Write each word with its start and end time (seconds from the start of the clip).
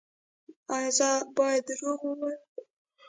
ایا 0.75 0.91
زه 0.97 1.09
باید 1.37 1.61
دروغ 1.67 1.99
ووایم؟ 2.05 2.41